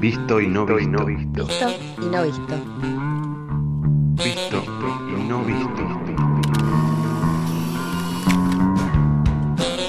[0.00, 1.04] Visto y no visto.
[1.04, 1.44] Visto
[2.00, 2.54] y no visto.
[4.14, 4.62] Visto
[5.08, 5.82] y no visto.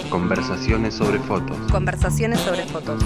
[0.10, 1.58] Conversaciones sobre fotos.
[1.72, 3.04] Conversaciones sobre fotos.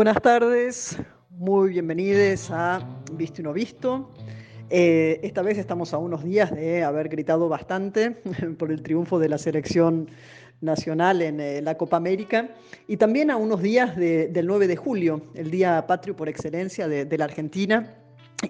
[0.00, 0.96] Buenas tardes,
[1.28, 2.80] muy bienvenidos a
[3.12, 4.08] Visto y No Visto.
[4.70, 8.12] Eh, esta vez estamos a unos días de haber gritado bastante
[8.58, 10.08] por el triunfo de la selección
[10.62, 12.48] nacional en eh, la Copa América
[12.88, 16.88] y también a unos días de- del 9 de julio, el día patrio por excelencia
[16.88, 17.94] de, de la Argentina.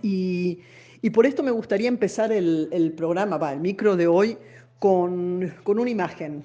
[0.03, 0.61] Y,
[1.03, 4.39] y por esto me gustaría empezar el, el programa, va, el micro de hoy,
[4.79, 6.45] con, con una imagen.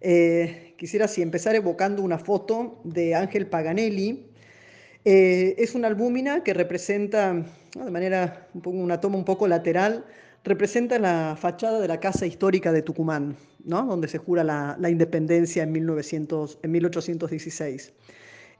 [0.00, 4.26] Eh, quisiera así empezar evocando una foto de Ángel Paganelli.
[5.10, 10.04] Eh, es una albúmina que representa, de manera, una toma un poco lateral,
[10.44, 13.86] representa la fachada de la Casa Histórica de Tucumán, ¿no?
[13.86, 17.94] donde se jura la, la independencia en, 1900, en 1816.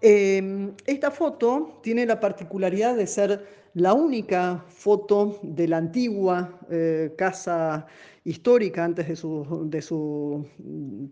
[0.00, 7.12] Eh, esta foto tiene la particularidad de ser la única foto de la antigua eh,
[7.18, 7.86] casa
[8.28, 10.46] histórica antes de su, de su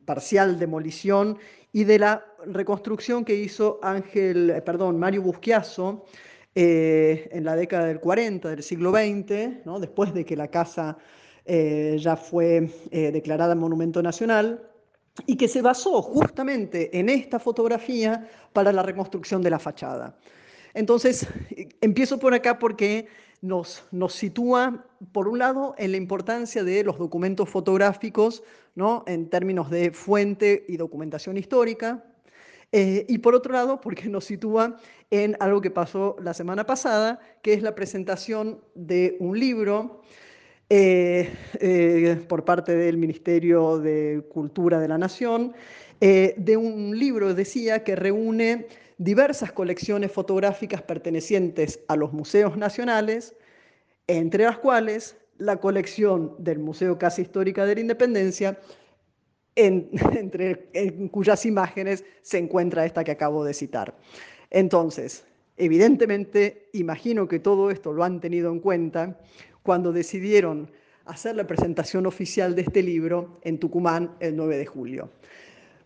[0.04, 1.38] parcial demolición
[1.72, 6.04] y de la reconstrucción que hizo Ángel, eh, perdón, Mario Busquiazo
[6.54, 9.80] eh, en la década del 40 del siglo XX, ¿no?
[9.80, 10.98] después de que la casa
[11.46, 14.68] eh, ya fue declarada Monumento Nacional
[15.26, 20.18] y que se basó justamente en esta fotografía para la reconstrucción de la fachada.
[20.74, 21.26] Entonces,
[21.80, 23.06] empiezo por acá porque
[23.42, 28.42] nos, sitúa, por un lado, en la importancia de los documentos fotográficos,
[28.74, 29.04] ¿no?
[29.06, 32.04] en términos de fuente y documentación histórica,
[32.72, 34.76] eh, y por otro lado, porque nos sitúa
[35.10, 40.02] en algo que pasó la semana pasada, que es la presentación de un libro
[40.68, 45.54] eh, eh, por parte del Ministerio de Cultura de la Nación,
[45.98, 48.66] de un libro, decía, que reúne
[48.98, 53.34] diversas colecciones fotográficas pertenecientes a los museos nacionales,
[54.06, 58.58] entre las cuales la colección del Museo Casa Histórica de la Independencia,
[59.54, 63.96] en, entre, en cuyas imágenes se encuentra esta que acabo de citar.
[64.50, 65.24] Entonces,
[65.56, 69.18] evidentemente, imagino que todo esto lo han tenido en cuenta
[69.62, 70.70] cuando decidieron
[71.04, 75.10] hacer la presentación oficial de este libro en Tucumán el 9 de julio.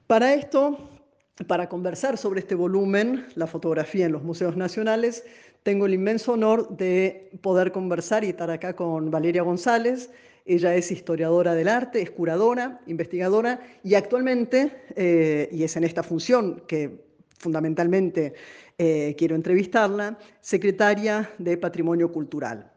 [0.06, 0.99] Para esto,
[1.46, 5.24] para conversar sobre este volumen, la fotografía en los museos nacionales,
[5.62, 10.10] tengo el inmenso honor de poder conversar y estar acá con Valeria González.
[10.46, 16.02] Ella es historiadora del arte, es curadora, investigadora y actualmente, eh, y es en esta
[16.02, 17.04] función que
[17.38, 18.34] fundamentalmente
[18.78, 22.70] eh, quiero entrevistarla, secretaria de Patrimonio Cultural.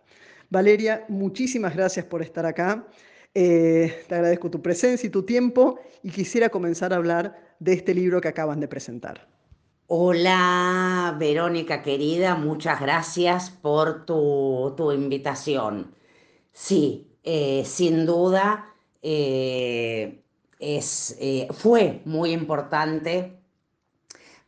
[0.49, 2.85] Valeria, muchísimas gracias por estar acá.
[3.33, 7.93] Eh, te agradezco tu presencia y tu tiempo y quisiera comenzar a hablar de este
[7.93, 9.25] libro que acaban de presentar.
[9.87, 15.93] Hola, Verónica querida, muchas gracias por tu, tu invitación.
[16.51, 20.23] Sí, eh, sin duda eh,
[20.59, 23.39] es, eh, fue muy importante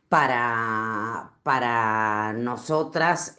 [0.08, 3.34] para, para nosotras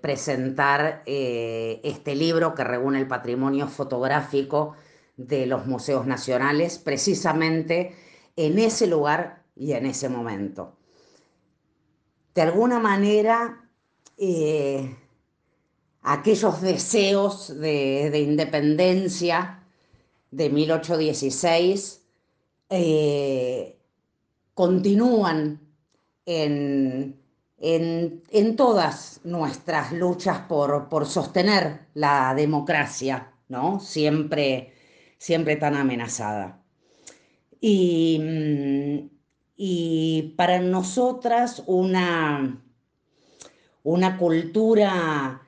[0.00, 4.74] presentar este libro que reúne el patrimonio fotográfico
[5.16, 7.94] de los museos nacionales, precisamente
[8.36, 10.76] en ese lugar y en ese momento.
[12.34, 13.70] De alguna manera,
[14.18, 14.94] eh,
[16.02, 19.62] aquellos deseos de, de independencia
[20.30, 22.02] de 1816
[22.68, 23.78] eh,
[24.54, 25.60] continúan
[26.26, 27.20] en,
[27.58, 33.80] en, en todas nuestras luchas por, por sostener la democracia, ¿no?
[33.80, 34.72] Siempre,
[35.18, 36.62] siempre tan amenazada.
[37.60, 39.16] Y, mm,
[39.56, 42.62] y para nosotras una,
[43.82, 45.42] una cultura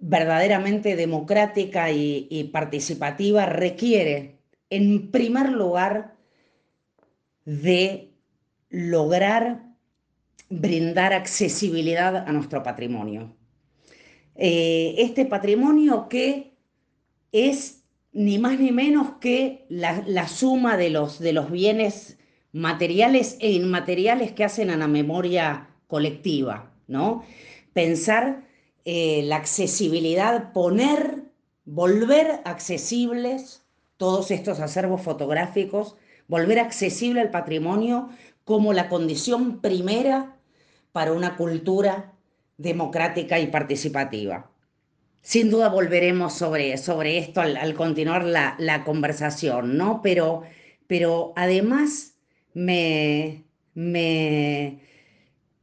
[0.00, 6.16] verdaderamente democrática y, participativa requiere, en primer lugar,
[7.44, 8.12] de
[8.68, 9.62] lograr
[10.48, 13.34] brindar accesibilidad a nuestro patrimonio.
[14.34, 16.56] Eh, este patrimonio que
[17.30, 17.81] es
[18.12, 22.18] ni más ni menos que la, la suma de los, de los bienes
[22.52, 27.24] materiales e inmateriales que hacen a la memoria colectiva, ¿no?
[27.72, 28.44] Pensar
[28.84, 31.22] eh, la accesibilidad, poner,
[31.64, 33.62] volver accesibles
[33.96, 35.96] todos estos acervos fotográficos
[36.32, 38.08] volver accesible al patrimonio
[38.44, 40.36] como la condición primera
[40.92, 42.14] para una cultura
[42.56, 44.50] democrática y participativa.
[45.22, 50.00] Sin duda volveremos sobre, sobre esto al, continuar la, la, conversación, ¿no?
[50.02, 50.42] Pero,
[50.88, 52.14] pero además
[52.54, 54.80] me, me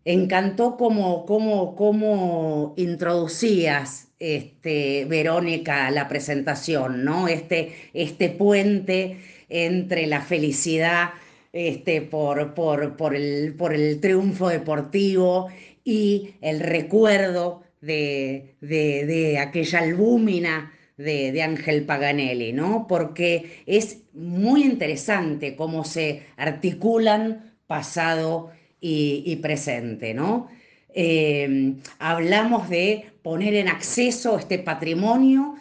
[0.06, 7.28] encantó cómo, cómo, cómo introducías, este, Verónica, la presentación, ¿no?
[7.28, 9.18] Este, este puente
[9.50, 11.10] entre la felicidad
[11.52, 15.50] este, por, por, por, el, por el triunfo deportivo
[15.84, 22.86] y el recuerdo de, de, de aquella albúmina de, de, Ángel Paganelli, ¿no?
[22.88, 30.48] Porque es muy interesante cómo se articulan pasado y, presente, ¿no?
[30.94, 35.56] Eh, hablamos de poner en acceso este patrimonio,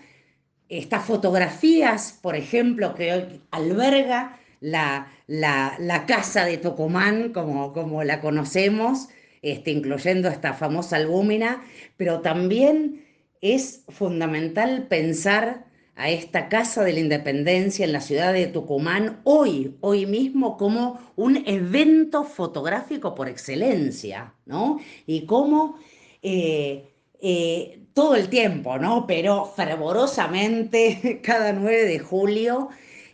[0.69, 8.21] estas fotografías, por ejemplo, que alberga la, la, la casa de Tucumán, como, como la
[8.21, 9.09] conocemos,
[9.43, 11.65] este, incluyendo esta famosa albúmina,
[11.97, 13.05] pero también
[13.41, 15.69] es fundamental pensar
[15.99, 21.01] a esta Casa de la Independencia en la ciudad de Tucumán hoy, hoy mismo, como
[21.17, 24.79] un evento fotográfico por excelencia, ¿no?
[25.07, 25.77] Y como
[26.23, 26.89] eh,
[27.21, 29.09] eh, todo el tiempo, ¿no?
[29.09, 32.69] Pero fervorosamente, cada 9 de julio,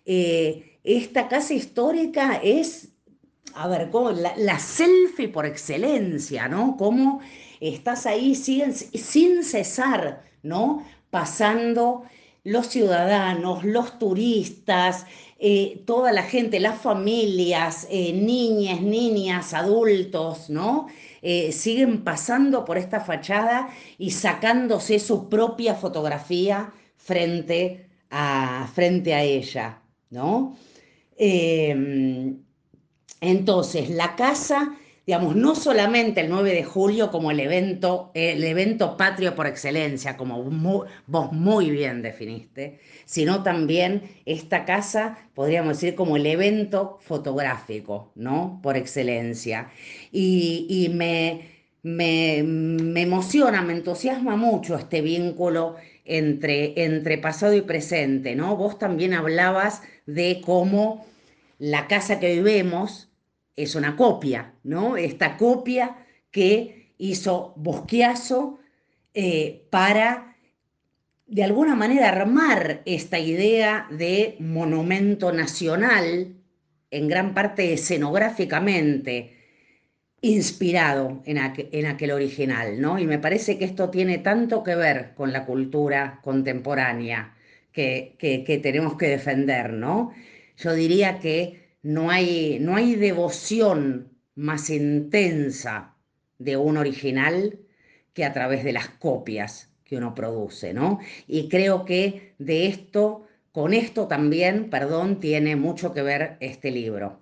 [0.04, 2.90] eh, esta casa histórica es,
[3.54, 3.90] a ver,
[4.36, 6.76] la, selfie por excelencia, ¿no?
[6.76, 7.20] Cómo
[7.60, 10.84] estás ahí sin, sin cesar, ¿no?
[11.10, 12.04] Pasando
[12.44, 15.06] los ciudadanos, los turistas,
[15.38, 20.88] eh, toda la gente, las familias, eh, niñas, niñas, adultos, ¿no?
[21.22, 29.22] Eh, siguen pasando por esta fachada y sacándose su propia fotografía frente a, frente a
[29.22, 30.56] ella, ¿no?
[31.16, 32.43] Em,
[33.28, 34.76] entonces, la casa
[35.06, 40.16] digamos, no solamente el 9 de julio como el evento, el evento patrio por excelencia,
[40.16, 48.12] como vos muy bien definiste, sino también esta casa, podríamos decir, como el evento fotográfico,
[48.14, 48.60] ¿no?
[48.62, 49.70] Por excelencia.
[50.10, 51.50] Y, y me,
[51.82, 55.76] me, me, emociona, me entusiasma mucho este vínculo
[56.06, 58.56] entre, entre pasado y presente, ¿no?
[58.56, 61.04] Vos también hablabas de cómo
[61.58, 63.10] la casa que vivimos,
[63.56, 64.96] es una copia, ¿no?
[64.96, 65.96] Esta copia
[66.30, 68.58] que hizo Bosquiazo
[69.14, 70.36] eh, para,
[71.26, 76.34] de alguna manera, armar esta idea de monumento nacional,
[76.90, 79.36] en gran parte escenográficamente,
[80.20, 82.98] inspirado en, aqu en, aquel original, ¿no?
[82.98, 87.34] Y me parece que esto tiene tanto que ver con la cultura contemporánea
[87.72, 90.12] que, que, que tenemos que defender, ¿no?
[90.56, 95.94] Yo diría que no hay, no hay devoción más intensa
[96.38, 97.60] de un original
[98.14, 100.98] que a través de las copias que uno produce, ¿no?
[101.26, 107.20] Y creo que de esto, con esto también, perdón, tiene mucho que ver este libro.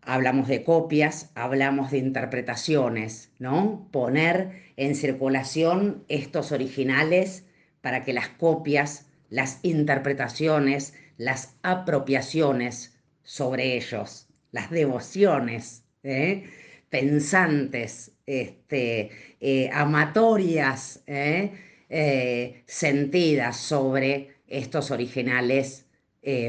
[0.00, 3.86] Hablamos de copias, hablamos de interpretaciones, ¿no?
[3.92, 7.44] Poner en circulación estos originales
[7.82, 12.97] para que las copias, las interpretaciones, las apropiaciones
[13.28, 16.44] sobre ellos, las devociones ¿eh?
[16.88, 22.62] pensantes, este, eh, amatorias, ¿eh?
[22.66, 25.84] sentidas sobre estos originales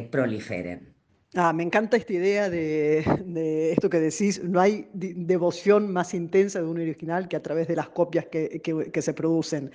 [0.09, 0.93] proliferen.
[1.35, 6.59] Ah, me encanta esta idea de, de, esto que decís, no hay devoción más intensa
[6.59, 9.71] de un original que a través de las copias que, que, que se producen.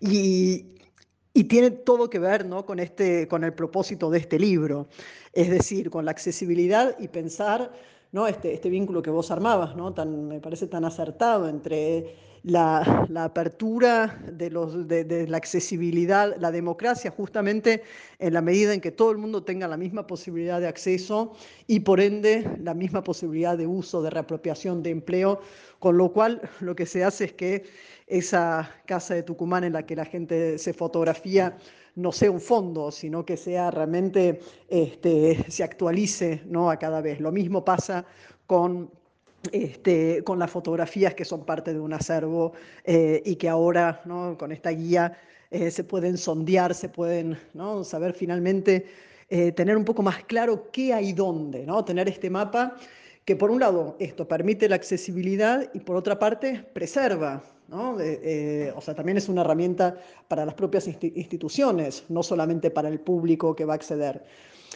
[0.00, 0.77] Y,
[1.34, 2.64] y tiene todo que ver ¿no?
[2.66, 4.88] con, este, con el propósito de este libro,
[5.32, 7.72] es decir, con la accesibilidad y pensar
[8.12, 8.26] ¿no?
[8.26, 9.92] este, este vínculo que vos armabas, ¿no?
[9.94, 17.10] tan, me parece tan acertado entre la, apertura de, los, de, la accesibilidad, la democracia,
[17.10, 17.82] justamente
[18.18, 21.32] en la medida en que todo el mundo tenga la misma posibilidad de acceso
[21.66, 25.40] y por ende la misma posibilidad de uso, de reapropiación, de empleo,
[25.78, 27.64] con lo cual lo que se hace es que
[28.08, 31.56] esa casa de Tucumán en la que la gente se fotografía
[31.94, 36.70] no sea un fondo, sino que sea realmente, este, se actualice ¿no?
[36.70, 37.20] a cada vez.
[37.20, 38.04] Lo mismo pasa
[38.46, 38.90] con
[39.52, 42.52] este, con las fotografías que son parte de un acervo
[42.84, 44.36] eh, y que ahora ¿no?
[44.36, 45.16] con esta guía
[45.50, 47.84] eh, se pueden sondear, se pueden ¿no?
[47.84, 48.86] saber finalmente,
[49.30, 51.84] eh, tener un poco más claro qué hay dónde, ¿no?
[51.84, 52.76] tener este mapa
[53.24, 57.98] que por un lado esto permite la accesibilidad y por otra parte preserva ¿no?
[58.00, 59.96] Eh, o sea, también es una herramienta
[60.26, 64.24] para las propias instituciones, no solamente para el público que va a acceder.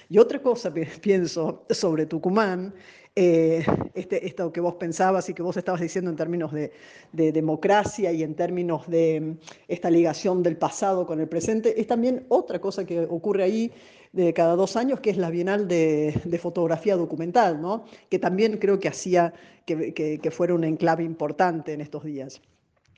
[0.09, 2.73] Y otra cosa que pienso sobre Tucumán
[3.15, 6.73] eh, este, esto que vos pensabas y que vos estabas diciendo en términos de,
[7.13, 12.25] democracia y en términos de mm, esta ligación del pasado con el presente, es también
[12.29, 13.73] otra cosa que ocurre ahí
[14.13, 17.85] de cada dos años, que es la Bienal de, fotografía documental, ¿no?
[18.09, 19.35] que también creo que hacía
[19.67, 22.41] que, fuera un enclave importante en estos días.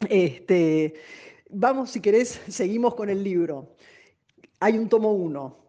[0.09, 0.95] Este,
[1.51, 3.75] vamos, si querés, seguimos con el libro.
[4.61, 5.65] Hay un tomo uno,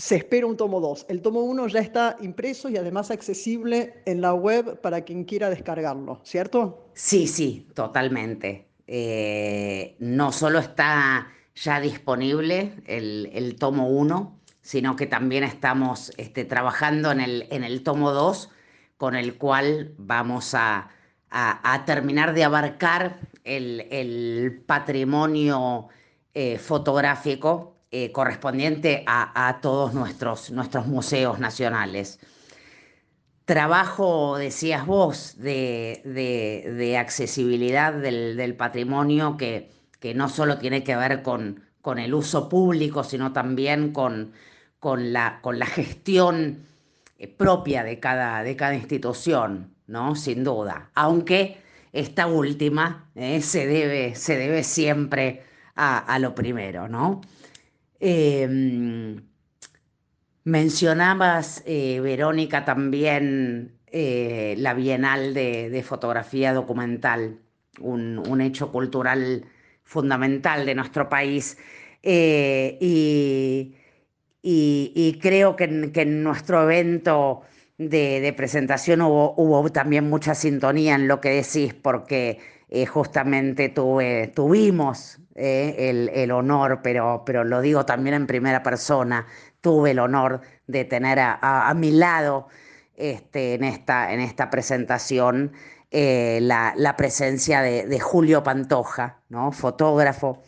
[0.00, 1.06] se espera un tomo 2.
[1.10, 5.50] El tomo 1 ya está impreso y además accesible en la web para quien quiera
[5.50, 6.90] descargarlo, ¿cierto?
[6.94, 8.66] Sí, sí, totalmente.
[8.86, 17.12] Eh, no solo está ya disponible el, tomo 1, sino que también estamos este, trabajando
[17.12, 18.50] en el, en el tomo 2,
[18.96, 20.88] con el cual vamos a,
[21.86, 25.88] terminar de abarcar el, patrimonio
[26.34, 30.50] eh, fotográfico eh, correspondiente a, todos nuestros,
[30.86, 32.20] museos nacionales.
[33.44, 39.70] Trabajo, decías vos, de, accesibilidad del, patrimonio que,
[40.14, 41.64] no solo tiene que ver con,
[41.98, 44.32] el uso público, sino también con,
[44.82, 46.64] la, gestión
[47.18, 50.14] eh, propia de cada institución, ¿no?
[50.16, 50.90] Sin duda.
[50.94, 51.58] Aunque
[51.92, 55.42] esta última eh, se, debe, se debe siempre
[55.76, 57.22] a, lo primero, ¿no?
[57.98, 59.16] Em,
[60.44, 67.40] mencionabas, eh, Verónica, también eh, la Bienal de, Fotografía Documental,
[67.80, 69.44] un, hecho cultural
[69.82, 71.58] fundamental de nuestro país.
[72.02, 72.78] Eh,
[74.42, 77.42] y, creo que en, nuestro evento
[77.88, 82.38] de, presentación hubo, también mucha sintonía en lo que decís, porque
[82.88, 89.26] justamente tuvimos eh, el, honor, pero, pero lo digo también en primera persona,
[89.62, 92.48] tuve el honor de tener a, mi lado
[92.94, 95.52] este, en, esta, en esta presentación
[95.90, 99.50] eh, la, presencia de, Julio Pantoja, ¿no?
[99.52, 100.42] fotógrafo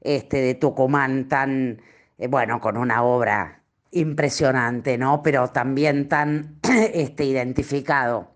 [0.00, 1.80] este, de Tucumán, tan,
[2.18, 3.61] eh, bueno, con una obra
[3.92, 5.22] impresionante, ¿no?
[5.22, 6.58] pero también tan
[6.94, 8.32] este, identificado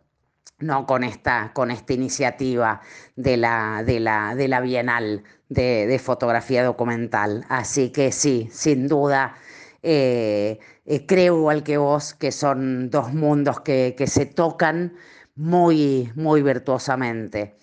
[0.59, 0.87] ¿no?
[0.87, 2.81] con, esta, con esta iniciativa
[3.17, 7.45] de la, de la, de la Bienal de, fotografía documental.
[7.49, 9.35] Así que sí, sin duda,
[9.83, 14.95] eh, eh, creo igual que vos que son dos mundos que, se tocan
[15.35, 17.57] muy, muy virtuosamente.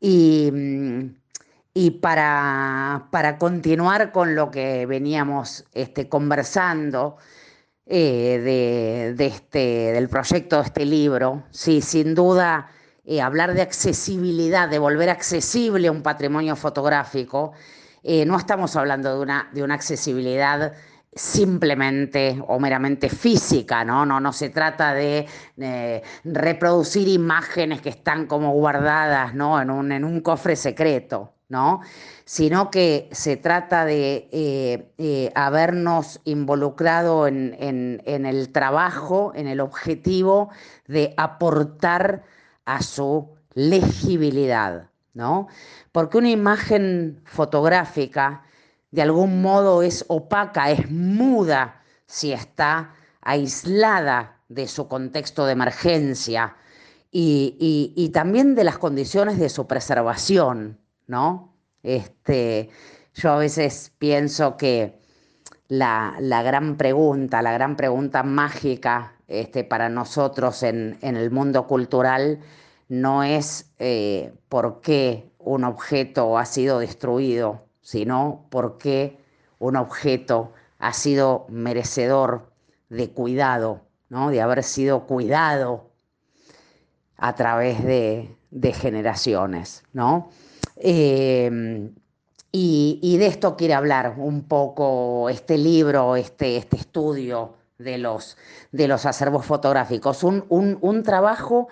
[0.00, 0.52] Y,
[1.74, 7.16] mm, para, para, continuar con lo que veníamos este, conversando,
[7.92, 9.58] eh, de, este,
[9.92, 11.42] del proyecto de este libro.
[11.50, 12.68] Sí, sin duda,
[13.04, 17.52] eh, hablar de accesibilidad, de volver accesible un patrimonio fotográfico,
[18.04, 20.72] eh, no estamos hablando de una, de una accesibilidad
[21.12, 24.06] simplemente o meramente física, ¿no?
[24.06, 25.26] No, no se trata de
[26.22, 29.60] reproducir imágenes que están como guardadas ¿no?
[29.60, 31.34] en, un, en un cofre secreto.
[31.50, 31.80] ¿No?
[32.24, 40.50] sino que se trata de eh, eh, habernos involucrado en, el trabajo, en el objetivo
[40.86, 42.22] de aportar
[42.64, 45.48] a su legibilidad, ¿no?
[45.90, 48.44] Porque una imagen fotográfica
[48.92, 56.56] de algún modo es opaca, es muda si está aislada de su contexto de emergencia
[57.10, 60.78] y también de las condiciones de su preservación.
[61.10, 61.52] ¿No?
[61.82, 62.70] Este,
[63.14, 65.00] yo a veces pienso que
[65.66, 72.38] la, gran pregunta, la gran pregunta mágica este, para nosotros en, el mundo cultural
[72.88, 79.18] no es eh, por qué un objeto ha sido destruido, sino por qué
[79.58, 82.52] un objeto ha sido merecedor
[82.88, 84.30] de cuidado, ¿no?
[84.30, 85.90] de haber sido cuidado
[87.16, 89.82] a través de, de generaciones.
[89.92, 90.30] ¿no?
[90.82, 91.94] Em,
[92.52, 98.36] y, de esto quiere hablar un poco este libro, este, este estudio de los,
[98.72, 100.24] de los acervos fotográficos.
[100.24, 101.68] Un, trabajo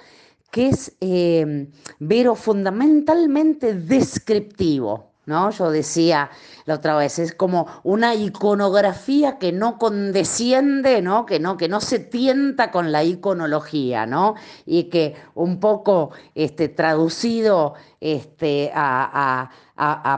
[0.51, 5.08] que es, eh, Vero, fundamentalmente descriptivo.
[5.29, 5.51] ¿No?
[5.51, 6.31] Yo decía
[6.65, 11.27] la otra vez, es como una iconografía que no condesciende, ¿no?
[11.27, 14.35] Que no, que no se tienta con la iconología, ¿no?
[14.65, 19.51] Y que un poco este, traducido este, a,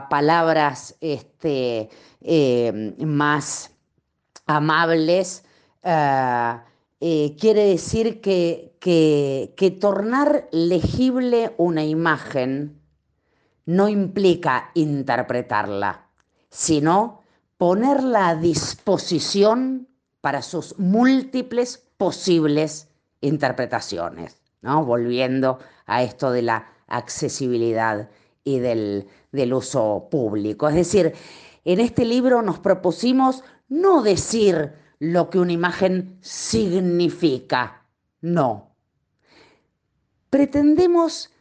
[0.09, 1.89] palabras este,
[2.21, 3.71] eh, más
[4.47, 5.43] amables,
[5.83, 6.57] eh,
[7.01, 12.80] eh, quiere decir que, que tornar legible una imagen,
[13.71, 16.07] no implica interpretarla,
[16.49, 17.21] sino
[17.57, 19.87] ponerla a disposición
[20.19, 22.89] para sus múltiples posibles
[23.21, 24.83] interpretaciones, ¿no?
[24.83, 28.09] Volviendo a esto de la accesibilidad
[28.43, 30.67] y del, del uso público.
[30.67, 31.13] Es decir,
[31.63, 37.85] en este libro nos propusimos no decir lo que una imagen significa,
[38.19, 38.75] no.
[40.29, 41.31] Pretendemos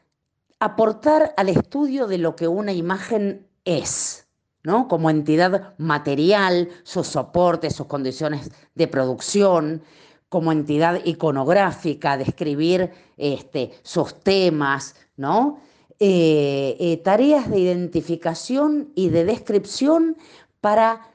[0.60, 4.28] aportar al estudio de lo que una imagen es,
[4.62, 4.86] ¿no?
[4.88, 9.82] Como entidad material, sus soportes, sus condiciones de producción,
[10.28, 15.60] como entidad iconográfica, describir este, sus temas, ¿no?
[15.98, 20.16] Eh, eh, tareas de identificación y de descripción
[20.60, 21.08] para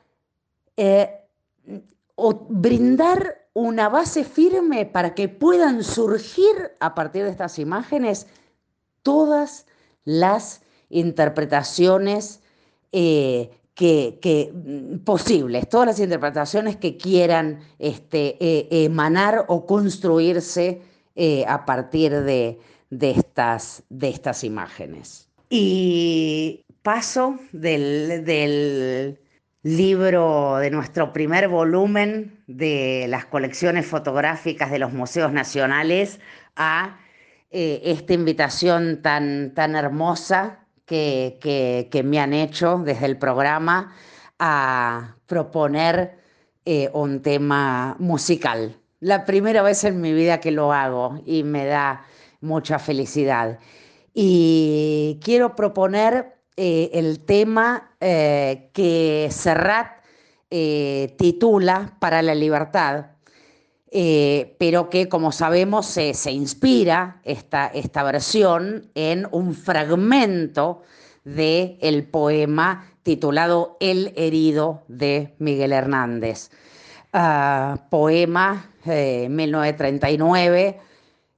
[0.78, 1.10] eh,
[2.50, 8.28] brindar una base firme para que puedan surgir a partir de estas imágenes
[9.06, 9.68] todas
[10.04, 12.42] las interpretaciones
[12.92, 13.52] que,
[14.54, 20.82] mm, posibles, todas las interpretaciones que quieran este, emanar o construirse
[21.48, 22.60] a partir de,
[22.90, 25.28] de estas, de estas imágenes.
[25.50, 29.20] Y paso del,
[29.64, 36.20] libro de nuestro primer volumen de las colecciones fotográficas de los museos nacionales
[36.56, 37.00] a
[37.58, 43.96] eh, esta invitación tan, tan hermosa que, me han hecho desde el programa
[44.38, 46.18] a proponer
[46.66, 48.76] eh, un tema musical.
[49.00, 52.06] La primera vez en mi vida que lo hago y me da
[52.42, 53.58] mucha felicidad.
[54.14, 60.04] Y quiero proponer eh, el tema que Serrat
[60.50, 63.15] titula Para la libertad,
[64.60, 70.82] pero que como sabemos se, se inspira esta, esta, versión en un fragmento
[71.24, 76.50] del el poema titulado El herido de Miguel Hernández.
[77.14, 80.80] Ah, poema 1939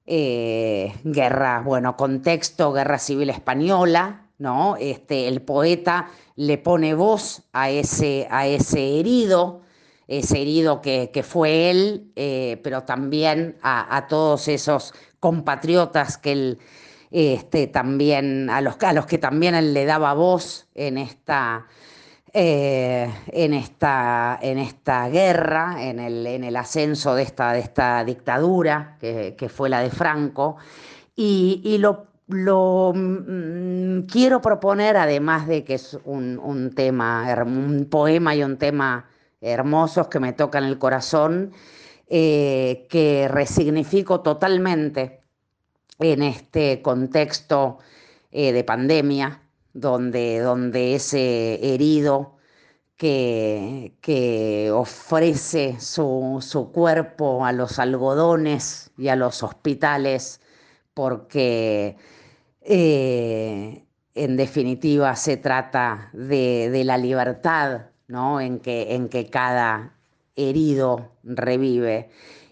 [0.09, 4.77] eh, guerra, bueno, contexto, guerra civil española, ¿no?
[4.79, 9.63] Este, el poeta le pone voz a ese, a ese herido,
[10.07, 16.59] ese herido que, fue él, eh, pero también a, todos esos compatriotas que él
[17.11, 21.65] este, también, a los, que también él le daba voz en esta
[22.33, 28.03] eh, en, esta, en esta guerra, en el, en el ascenso de esta, de esta
[28.03, 30.57] dictadura que, fue la de Franco.
[31.15, 38.43] Y, lo, lo mm, quiero proponer, además de que es un, tema, un poema y
[38.43, 39.05] un tema
[39.41, 41.53] hermosos que me tocan el corazón,
[42.09, 45.21] eh, que resignifico totalmente
[45.99, 47.79] en este contexto
[48.31, 49.41] eh, de pandemia,
[49.73, 52.37] donde, donde ese herido
[52.97, 60.41] que, que ofrece su, su, cuerpo a los algodones y a los hospitales
[60.93, 61.95] porque
[62.61, 68.41] eh, en definitiva se trata de, de la libertad ¿no?
[68.41, 69.93] en, que, en que cada
[70.35, 72.09] herido revive.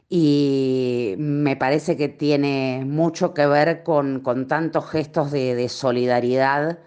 [0.09, 6.79] Y me parece que tiene mucho que ver con, con tantos gestos de, de solidaridad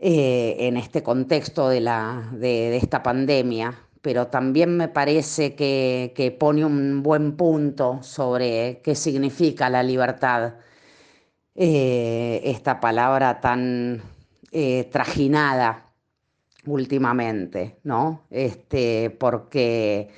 [0.00, 6.64] eh, en este contexto de, la, de, esta pandemia, pero también me parece que, pone
[6.64, 10.54] un buen punto sobre qué significa la libertad,
[11.56, 14.02] eh, esta palabra tan
[14.52, 15.87] eh, trajinada
[16.68, 18.22] últimamente, ¿no?
[18.30, 20.10] Este, porque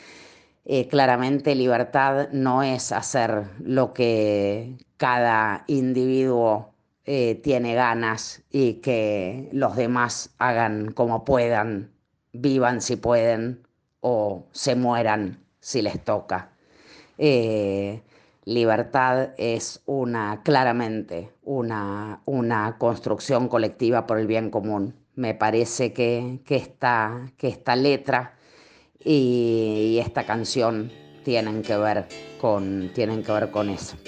[0.88, 6.70] claramente libertad no es hacer lo que cada individuo
[7.06, 11.90] eh, tiene ganas y que los demás hagan como puedan,
[12.32, 13.66] vivan si pueden
[14.00, 16.52] o se mueran si les toca.
[17.18, 18.02] Eh,
[18.44, 24.94] libertad es una, claramente, una, una, construcción colectiva por el bien común.
[25.20, 28.38] Me parece que, que, esta, que esta letra
[29.04, 30.90] y, esta canción
[31.22, 32.06] tienen que ver
[32.40, 33.98] con, tienen que ver con eso.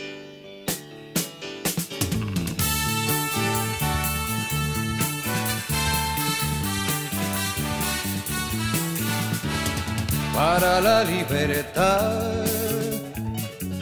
[10.35, 12.47] para la libertad.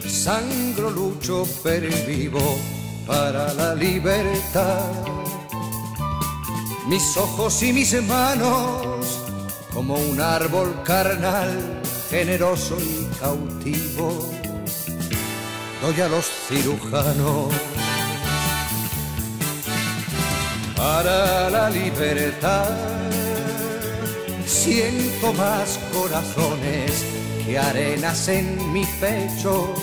[0.05, 1.45] Sangro, lucho,
[2.05, 2.59] vivo
[3.07, 5.30] para la libertad.
[6.91, 9.23] Mis ojos y mis manos,
[9.73, 14.29] como un árbol carnal, generoso y cautivo,
[15.81, 17.53] doy a los cirujanos
[20.75, 22.69] para la libertad.
[24.45, 27.05] Siento más corazones
[27.45, 29.73] que arenas en mi pecho.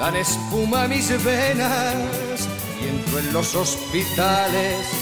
[0.00, 2.48] Dan espuma mis venas
[2.80, 5.01] y entro en los hospitales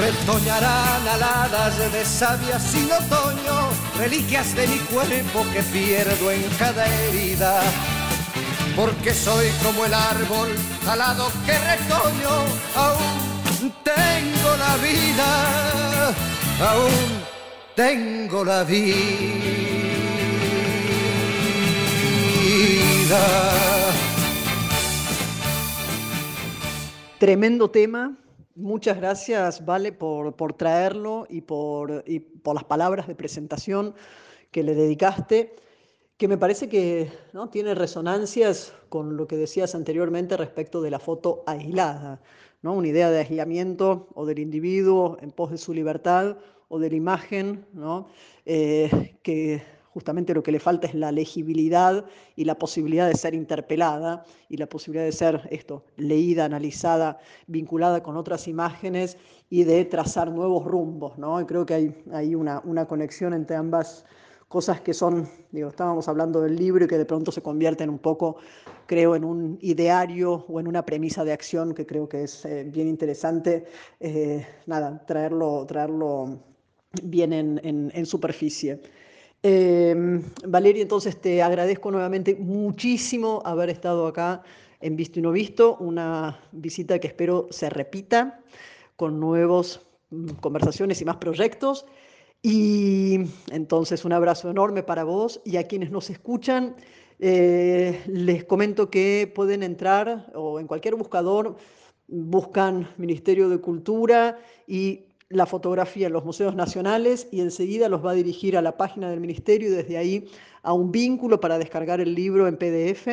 [0.00, 7.60] Retoñarán aladas de savia sin otoño, reliquias de mi cuerpo que pierdo en cada herida.
[8.76, 10.50] Porque soy como el árbol
[10.86, 12.30] alado que retoño,
[12.76, 16.14] aún tengo la vida,
[16.60, 17.24] aún
[17.74, 19.18] tengo la vida.
[27.18, 28.12] Tremendo tema,
[28.58, 33.94] Muchas gracias, Vale, por, por traerlo y por, y por, las palabras de presentación
[34.50, 35.54] que le dedicaste,
[36.16, 37.50] que me parece que ¿no?
[37.50, 42.20] tiene resonancias con lo que decías anteriormente respecto de la foto aislada,
[42.60, 42.74] ¿no?
[42.74, 46.96] una idea de aislamiento o del individuo en pos de su libertad o de la
[46.96, 48.08] imagen, ¿no?
[48.44, 49.62] Eh, que
[49.98, 52.04] justamente lo que le falta es la legibilidad
[52.36, 58.00] y la posibilidad de ser interpelada y la posibilidad de ser esto, leída, analizada, vinculada
[58.00, 59.16] con otras imágenes
[59.50, 61.18] y de trazar nuevos rumbos.
[61.18, 61.40] ¿no?
[61.40, 64.04] Y creo que hay, hay una, una conexión entre ambas
[64.46, 67.98] cosas que son, digo, estábamos hablando del libro y que de pronto se convierten un
[67.98, 68.36] poco,
[68.86, 72.62] creo, en un ideario o en una premisa de acción que creo que es eh,
[72.72, 73.64] bien interesante,
[73.98, 76.38] eh, nada, traerlo, traerlo
[77.02, 78.80] bien en, en, en superficie.
[79.42, 84.42] Eh, Valeria, entonces te agradezco nuevamente muchísimo haber estado acá
[84.80, 88.40] en Visto y No Visto, una visita que espero se repita
[88.96, 91.86] con nuevos mm, conversaciones y más proyectos.
[92.42, 93.18] Y
[93.50, 96.76] entonces un abrazo enorme para vos y a quienes nos escuchan.
[97.20, 101.56] Eh, les comento que pueden entrar o en cualquier buscador
[102.06, 108.12] buscan Ministerio de Cultura y la fotografía en los museos nacionales y enseguida los va
[108.12, 110.28] a dirigir a la página del ministerio y desde ahí
[110.62, 113.08] a un vínculo para descargar el libro en PDF.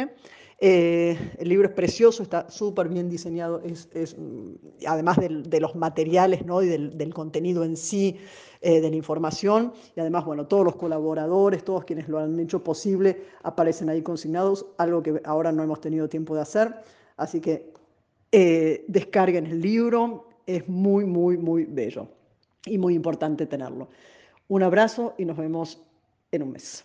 [0.59, 6.45] Eh, el libro es precioso, está súper bien diseñado, es, mm, además de los materiales
[6.45, 6.63] ¿no?
[6.63, 8.17] y del, del contenido en sí,
[8.61, 12.63] eh, de la información, y además, bueno, todos los colaboradores, todos quienes lo han hecho
[12.63, 16.73] posible, aparecen ahí consignados, algo que ahora no hemos tenido tiempo de hacer.
[17.15, 17.71] Así que
[18.31, 22.07] eh, descarguen el libro, es muy, muy, muy bello
[22.65, 23.87] y muy importante tenerlo.
[24.47, 25.81] Un abrazo y nos vemos
[26.31, 26.83] en un mes.